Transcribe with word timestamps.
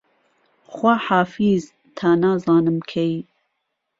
خواحافیز 0.73 1.63
تا 1.97 2.09
نازانم 2.21 2.77
کەی 2.91 3.15